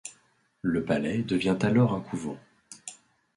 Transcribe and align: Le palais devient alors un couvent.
Le 0.63 0.83
palais 0.83 1.19
devient 1.21 1.59
alors 1.61 1.93
un 1.93 2.01
couvent. 2.01 2.39